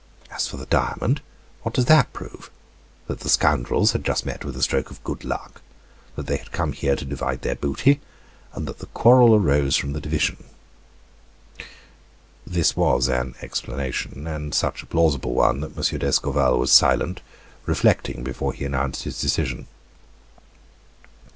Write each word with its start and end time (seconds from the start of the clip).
As 0.31 0.47
for 0.47 0.57
the 0.57 0.65
diamond 0.65 1.21
what 1.61 1.75
does 1.75 1.85
that 1.85 2.11
prove? 2.11 2.49
That 3.05 3.19
the 3.19 3.29
scoundrels 3.29 3.91
had 3.91 4.03
just 4.03 4.25
met 4.25 4.43
with 4.43 4.57
a 4.57 4.63
stroke 4.63 4.89
of 4.89 5.03
good 5.03 5.23
luck, 5.23 5.61
that 6.15 6.25
they 6.25 6.37
had 6.37 6.51
come 6.51 6.71
here 6.73 6.95
to 6.95 7.05
divide 7.05 7.43
their 7.43 7.53
booty, 7.53 8.01
and 8.53 8.67
that 8.67 8.79
the 8.79 8.87
quarrel 8.87 9.35
arose 9.35 9.75
from 9.75 9.93
the 9.93 10.01
division." 10.01 10.43
This 12.47 12.75
was 12.75 13.09
an 13.09 13.35
explanation, 13.43 14.25
and 14.25 14.55
such 14.55 14.81
a 14.81 14.87
plausable 14.87 15.35
one, 15.35 15.59
that 15.59 15.77
M. 15.91 15.99
d'Escorval 15.99 16.57
was 16.57 16.71
silent, 16.71 17.21
reflecting 17.67 18.23
before 18.23 18.53
he 18.53 18.65
announced 18.65 19.03
his 19.03 19.21
decision. 19.21 19.67